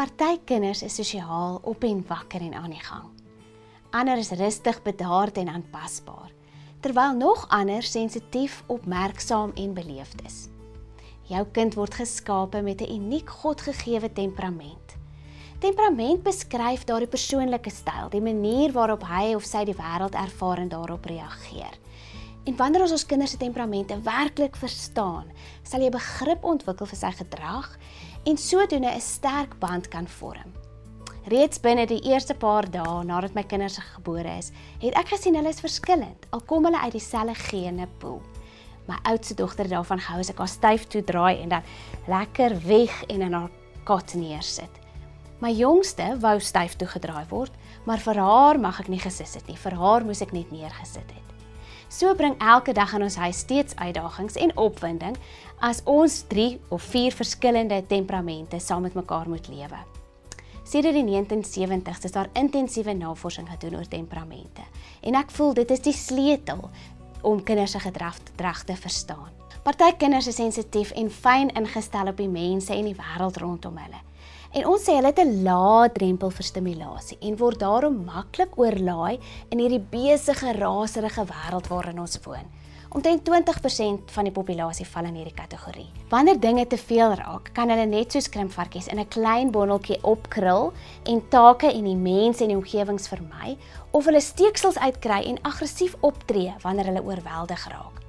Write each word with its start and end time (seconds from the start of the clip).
Party 0.00 0.38
kinders 0.48 0.80
is 0.80 0.94
sosiaal 0.96 1.58
op 1.68 1.82
en 1.84 1.98
wakker 2.08 2.40
en 2.40 2.54
aan 2.56 2.72
die 2.72 2.80
gang. 2.80 3.10
Ander 3.92 4.16
is 4.16 4.30
rustig, 4.32 4.78
bedaard 4.80 5.36
en 5.36 5.50
aanpasbaar, 5.52 6.30
terwyl 6.80 7.12
nog 7.18 7.42
ander 7.52 7.84
sensitief, 7.84 8.62
opmerksaam 8.72 9.52
en 9.60 9.74
beleefd 9.76 10.22
is. 10.24 10.38
Jou 11.28 11.42
kind 11.52 11.76
word 11.76 11.98
geskape 12.00 12.62
met 12.62 12.80
'n 12.80 12.94
uniek 12.94 13.28
Godgegewe 13.28 14.12
temperament. 14.12 14.96
Temperament 15.58 16.22
beskryf 16.22 16.84
daardie 16.84 17.12
persoonlike 17.16 17.70
styl, 17.70 18.08
die 18.08 18.24
manier 18.24 18.72
waarop 18.72 19.04
hy 19.04 19.34
of 19.34 19.44
sy 19.44 19.64
die 19.64 19.76
wêreld 19.76 20.14
ervaar 20.14 20.58
en 20.58 20.68
daarop 20.68 21.04
reageer. 21.04 21.76
En 22.48 22.56
wanneer 22.56 22.80
ons 22.80 22.94
ons 22.96 23.06
kinders 23.06 23.30
se 23.30 23.36
temperamente 23.36 24.00
werklik 24.00 24.56
verstaan, 24.56 25.28
sal 25.62 25.84
jy 25.84 25.90
begrip 25.92 26.44
ontwikkel 26.44 26.88
vir 26.88 26.96
sy 26.96 27.10
gedrag 27.18 27.68
en 28.24 28.36
sodoende 28.36 28.94
'n 28.94 29.00
sterk 29.00 29.58
band 29.60 29.88
kan 29.88 30.08
vorm. 30.08 30.52
Reeds 31.28 31.60
binne 31.60 31.86
die 31.86 32.00
eerste 32.08 32.34
paar 32.34 32.70
dae 32.70 33.04
nadat 33.04 33.34
my 33.34 33.42
kinders 33.42 33.76
gebore 33.76 34.38
is, 34.38 34.52
het 34.80 34.94
ek 34.96 35.08
gesien 35.08 35.34
hulle 35.36 35.48
is 35.52 35.60
verskillend, 35.60 36.26
al 36.30 36.40
kom 36.40 36.64
hulle 36.64 36.80
uit 36.80 36.92
dieselfde 36.92 37.34
gene 37.34 37.88
pool. 37.98 38.22
My 38.88 38.96
oudste 39.02 39.34
dogter 39.34 39.68
daarvan 39.68 40.00
gehou 40.00 40.20
as 40.20 40.30
ek 40.30 40.38
haar 40.38 40.48
styf 40.48 40.86
toe 40.88 41.02
draai 41.04 41.42
en 41.42 41.48
dan 41.48 41.62
lekker 42.06 42.56
weg 42.66 43.04
en 43.08 43.20
in 43.20 43.32
haar 43.32 43.50
kot 43.84 44.14
neersit. 44.14 44.80
My 45.40 45.52
jongste 45.52 46.16
wou 46.20 46.38
styf 46.40 46.76
toe 46.76 46.88
gedraai 46.88 47.26
word, 47.28 47.52
maar 47.84 47.98
vir 47.98 48.16
haar 48.16 48.58
mag 48.58 48.80
ek 48.80 48.88
nie 48.88 49.00
gesit 49.00 49.34
het 49.34 49.46
nie. 49.48 49.56
Vir 49.56 49.76
haar 49.76 50.04
moes 50.04 50.20
ek 50.22 50.32
net 50.32 50.50
neergesit 50.50 51.06
het. 51.14 51.39
So 51.90 52.14
bring 52.14 52.36
elke 52.38 52.70
dag 52.70 52.92
in 52.94 53.02
ons 53.02 53.16
huis 53.18 53.40
steeds 53.42 53.74
uitdagings 53.74 54.36
en 54.38 54.52
opwinding 54.62 55.16
as 55.58 55.80
ons 55.90 56.20
3 56.30 56.60
of 56.70 56.84
4 56.86 57.16
verskillende 57.18 57.80
temperamente 57.90 58.60
saam 58.62 58.86
met 58.86 58.94
mekaar 58.94 59.26
moet 59.28 59.48
lewe. 59.50 59.80
Sedert 60.62 60.94
die 60.94 61.02
1970s 61.02 62.06
is 62.06 62.14
daar 62.14 62.30
intensiewe 62.38 62.94
navorsing 62.94 63.48
gedoen 63.50 63.80
oor 63.80 63.88
temperamente 63.90 64.62
en 65.02 65.18
ek 65.18 65.34
voel 65.34 65.56
dit 65.58 65.74
is 65.74 65.82
die 65.82 65.96
sleutel 65.96 66.62
om 67.26 67.42
kinders 67.42 67.74
se 67.74 67.82
gedrag 67.82 68.62
te 68.64 68.78
verstaan. 68.78 69.34
Party 69.66 69.90
kinders 69.98 70.30
is 70.30 70.38
sensitief 70.38 70.94
en 70.94 71.10
fyn 71.10 71.50
ingestel 71.58 72.14
op 72.14 72.22
die 72.22 72.30
mense 72.30 72.70
en 72.70 72.86
die 72.86 72.96
wêreld 72.96 73.42
rondom 73.42 73.82
hulle. 73.82 73.98
En 74.50 74.64
ons 74.66 74.82
sê 74.82 74.96
hulle 74.96 75.06
het 75.06 75.20
'n 75.22 75.44
lae 75.46 75.90
drempel 75.94 76.30
vir 76.30 76.44
stimulasie 76.44 77.18
en 77.22 77.36
word 77.36 77.60
daarom 77.60 78.04
maklik 78.04 78.58
oorlaai 78.58 79.20
in 79.50 79.60
hierdie 79.62 79.86
besige, 79.92 80.52
raserige 80.58 81.24
wêreld 81.24 81.68
waarin 81.68 82.00
ons 82.00 82.18
woon. 82.24 82.50
Omtrent 82.90 83.22
20% 83.24 84.10
van 84.10 84.24
die 84.24 84.32
populasie 84.32 84.86
val 84.86 85.04
in 85.04 85.14
hierdie 85.14 85.34
kategorie. 85.42 85.86
Wanneer 86.08 86.40
dinge 86.40 86.66
te 86.66 86.76
veel 86.76 87.14
raak, 87.14 87.52
kan 87.52 87.70
hulle 87.70 87.86
net 87.86 88.12
soos 88.12 88.28
krimpvarkies 88.28 88.88
in 88.88 88.98
'n 88.98 89.08
klein 89.08 89.50
bondeltjie 89.52 90.02
opkrul 90.02 90.72
en 91.04 91.28
take 91.28 91.72
en 91.72 91.84
die 91.84 91.96
mense 91.96 92.42
en 92.42 92.48
die 92.48 92.56
omgewings 92.56 93.08
vermy 93.08 93.56
of 93.92 94.04
hulle 94.04 94.20
steeksels 94.20 94.78
uitkry 94.78 95.22
en 95.26 95.42
aggressief 95.42 95.94
optree 96.00 96.52
wanneer 96.62 96.86
hulle 96.86 97.04
oorweldig 97.04 97.68
raak. 97.68 98.02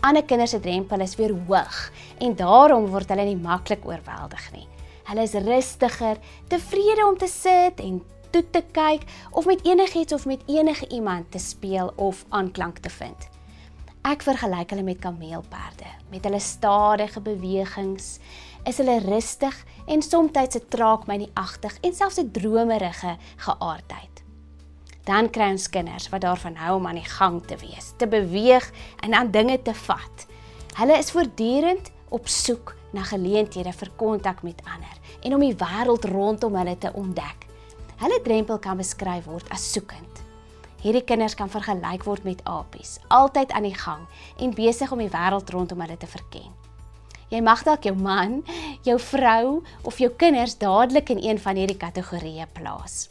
Ander 0.00 0.24
kinders 0.24 0.50
se 0.50 0.60
drempel 0.60 1.00
is 1.00 1.16
weer 1.16 1.34
hoog 1.46 1.90
en 2.18 2.34
daarom 2.34 2.86
word 2.86 3.08
hulle 3.08 3.24
nie 3.24 3.36
maklik 3.36 3.86
oorweldig 3.86 4.52
nie. 4.52 4.68
Hulle 5.04 5.22
is 5.22 5.34
rustiger, 5.34 6.18
tevrede 6.48 7.06
om 7.06 7.18
te 7.18 7.28
sit 7.28 7.80
en 7.80 8.02
toe 8.30 8.42
te 8.50 8.64
kyk 8.74 9.04
of 9.30 9.46
met 9.46 9.62
enigiets 9.66 10.12
of 10.12 10.26
met 10.26 10.42
enige 10.46 10.88
iemand 10.88 11.30
te 11.30 11.38
speel 11.38 11.92
of 11.96 12.24
aanklank 12.28 12.78
te 12.78 12.90
vind. 12.90 13.28
Ek 14.04 14.24
vergelyk 14.24 14.72
hulle 14.74 14.84
met 14.84 15.00
kameelperde. 15.00 15.88
Met 16.12 16.26
hulle 16.26 16.40
stadige 16.40 17.20
bewegings 17.24 18.18
is 18.68 18.80
hulle 18.80 18.98
rustig 19.04 19.54
en 19.86 20.02
soms 20.02 20.32
'n 20.34 20.68
traag 20.68 21.06
my 21.06 21.16
nie 21.16 21.30
agtig 21.34 21.78
en 21.80 21.94
selfs 21.94 22.18
'n 22.18 22.30
dromerige 22.30 23.16
geaardheid. 23.36 24.22
Dan 25.04 25.30
kry 25.30 25.50
ons 25.50 25.68
kinders 25.68 26.08
wat 26.08 26.20
daarvan 26.20 26.56
hou 26.56 26.76
om 26.76 26.86
aan 26.86 27.00
die 27.00 27.10
gang 27.18 27.42
te 27.46 27.56
wees, 27.56 27.92
te 27.96 28.06
beweeg 28.06 28.70
en 29.00 29.14
aan 29.14 29.30
dinge 29.30 29.62
te 29.62 29.74
vat. 29.74 30.26
Hulle 30.74 30.98
is 30.98 31.10
voortdurend 31.10 31.90
op 32.14 32.28
soek 32.30 32.74
na 32.94 33.02
geleenthede 33.02 33.72
vir 33.74 33.90
kontak 33.98 34.42
met 34.46 34.62
ander 34.70 34.98
en 35.26 35.34
om 35.34 35.42
die 35.42 35.56
wêreld 35.58 36.06
rondom 36.12 36.54
hulle 36.54 36.76
te 36.78 36.92
ontdek. 36.94 37.46
Hulle 37.98 38.20
drempel 38.22 38.60
kan 38.62 38.78
beskryf 38.78 39.26
word 39.26 39.48
as 39.54 39.66
soekend. 39.72 40.22
Hierdie 40.84 41.04
kinders 41.06 41.34
kan 41.34 41.50
vergelyk 41.50 42.04
word 42.04 42.26
met 42.28 42.42
apies, 42.44 42.98
altyd 43.08 43.54
aan 43.56 43.66
die 43.66 43.78
gang 43.78 44.04
en 44.38 44.54
besig 44.54 44.92
om 44.92 45.00
die 45.00 45.10
wêreld 45.10 45.50
rondom 45.54 45.80
hulle 45.80 45.96
te 45.96 46.10
verken. 46.10 46.52
Jy 47.32 47.40
mag 47.42 47.64
dalk 47.66 47.88
jou 47.88 47.96
man, 47.98 48.42
jou 48.86 48.98
vrou 49.00 49.62
of 49.82 49.98
jou 49.98 50.12
kinders 50.12 50.58
dadelik 50.60 51.10
in 51.10 51.22
een 51.24 51.40
van 51.40 51.58
hierdie 51.58 51.80
kategorieë 51.80 52.46
plaas. 52.54 53.08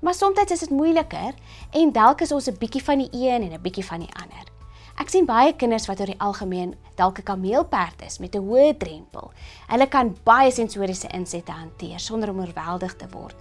Maar 0.00 0.14
soms 0.14 0.38
is 0.50 0.60
dit 0.60 0.70
moeiliker 0.70 1.34
en 1.74 1.92
dalk 1.92 2.20
is 2.20 2.32
ons 2.32 2.48
'n 2.48 2.56
bietjie 2.58 2.84
van 2.84 2.98
die 2.98 3.10
een 3.12 3.42
en 3.42 3.52
'n 3.52 3.62
bietjie 3.62 3.84
van 3.84 4.00
die 4.00 4.14
ander. 4.22 4.55
Ek 4.96 5.10
sien 5.12 5.26
baie 5.28 5.50
kinders 5.60 5.84
wat 5.90 5.98
oor 6.00 6.08
die 6.08 6.22
algemeen 6.24 6.70
dalk 6.96 7.18
'n 7.20 7.28
kameelperd 7.28 8.00
is 8.06 8.16
met 8.18 8.34
'n 8.34 8.46
hoë 8.48 8.78
drempel. 8.78 9.30
Hulle 9.68 9.86
kan 9.86 10.16
baie 10.24 10.50
sensoriese 10.50 11.08
insette 11.12 11.52
hanteer 11.52 12.00
sonder 12.00 12.30
om 12.30 12.40
oorweldig 12.40 12.96
te 12.96 13.06
word. 13.10 13.36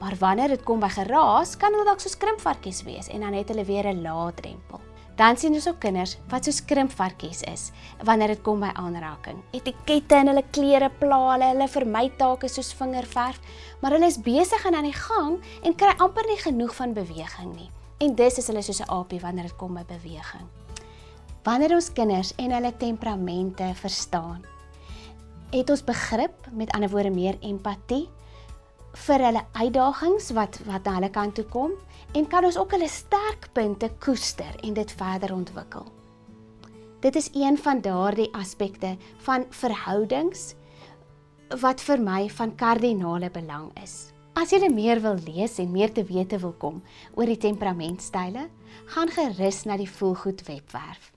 Maar 0.00 0.16
wanneer 0.18 0.48
dit 0.48 0.64
kom 0.64 0.80
by 0.80 0.88
geraas, 0.88 1.56
kan 1.56 1.72
hulle 1.72 1.84
dalk 1.84 2.00
soos 2.00 2.16
krimpvarkies 2.16 2.82
wees 2.84 3.08
en 3.08 3.20
dan 3.20 3.34
het 3.34 3.48
hulle 3.48 3.64
weer 3.64 3.86
'n 3.86 4.02
lae 4.02 4.32
drempel. 4.32 4.80
Dan 5.16 5.36
sien 5.36 5.52
ons 5.54 5.68
ook 5.68 5.78
kinders 5.78 6.16
wat 6.28 6.44
soos 6.44 6.64
krimpvarkies 6.64 7.42
is 7.42 7.70
wanneer 8.02 8.28
dit 8.28 8.42
kom 8.42 8.60
by 8.60 8.72
aanraking. 8.74 9.42
Etikette 9.52 10.16
in 10.16 10.26
hulle 10.26 10.44
klere 10.50 10.90
pla 10.98 11.32
hulle, 11.32 11.44
hulle 11.44 11.68
vermy 11.68 12.10
take 12.16 12.48
soos 12.48 12.72
vingerverf, 12.72 13.40
maar 13.80 13.92
hulle 13.92 14.06
is 14.06 14.18
besig 14.18 14.64
en 14.64 14.74
aan 14.74 14.90
die 14.90 14.92
gang 14.92 15.38
en 15.62 15.74
kry 15.74 15.94
amper 15.98 16.26
nie 16.26 16.38
genoeg 16.38 16.74
van 16.74 16.94
beweging 16.94 17.54
nie. 17.54 17.70
En 18.00 18.14
dis 18.14 18.38
is 18.38 18.46
hulle 18.46 18.62
soos 18.62 18.80
'n 18.80 18.90
aapie 18.90 19.20
wanneer 19.20 19.44
dit 19.44 19.56
kom 19.56 19.74
by 19.74 19.84
beweging. 19.84 20.63
Wanneer 21.44 21.74
ons 21.76 21.90
kinders 21.92 22.30
en 22.40 22.54
hulle 22.56 22.70
temperamente 22.80 23.66
verstaan, 23.76 24.40
het 25.52 25.70
ons 25.70 25.82
begrip, 25.84 26.46
met 26.56 26.70
ander 26.72 26.88
woorde 26.88 27.10
meer 27.12 27.36
empatie 27.44 28.06
vir 29.04 29.24
hulle 29.26 29.42
uitdagings 29.52 30.30
wat 30.38 30.56
wat 30.64 30.86
na 30.88 30.94
hulle 30.96 31.10
kant 31.12 31.34
toe 31.36 31.44
kom 31.52 31.74
en 32.16 32.28
kan 32.32 32.46
ons 32.48 32.56
ook 32.56 32.72
hulle 32.72 32.88
sterkpunte 32.88 33.90
koester 34.00 34.56
en 34.64 34.76
dit 34.78 34.94
verder 34.96 35.34
ontwikkel. 35.34 35.84
Dit 37.04 37.18
is 37.20 37.28
een 37.36 37.58
van 37.60 37.82
daardie 37.84 38.30
aspekte 38.32 38.94
van 39.26 39.44
verhoudings 39.50 40.54
wat 41.60 41.82
vir 41.84 42.00
my 42.00 42.22
van 42.38 42.54
kardinale 42.56 43.28
belang 43.34 43.68
is. 43.82 44.14
As 44.32 44.54
jy 44.54 44.70
meer 44.72 45.02
wil 45.04 45.20
lees 45.26 45.58
en 45.60 45.74
meer 45.74 45.92
te 45.92 46.06
wete 46.08 46.40
wil 46.40 46.56
kom 46.58 46.80
oor 47.14 47.28
die 47.28 47.38
temperamentstyle, 47.38 48.48
gaan 48.96 49.12
gerus 49.12 49.66
na 49.68 49.76
die 49.76 49.90
Voelgoed 49.90 50.46
webwerf. 50.48 51.13